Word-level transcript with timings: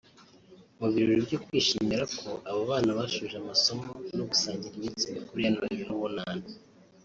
Mu 0.79 0.87
birori 0.93 1.21
byo 1.27 1.37
kwishimira 1.45 2.03
ko 2.19 2.29
aba 2.49 2.61
bana 2.69 2.91
bashoje 2.99 3.35
amasomo 3.37 3.89
no 4.17 4.23
gusangira 4.29 4.73
iminsi 4.75 5.13
mikuru 5.15 5.39
ya 5.43 5.51
Noheri 5.53 5.83
n’Ubunani 5.89 6.47